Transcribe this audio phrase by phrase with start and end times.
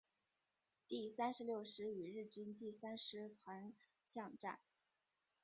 [0.87, 3.71] 第三十六师与日军第三师团
[4.03, 4.57] 巷战。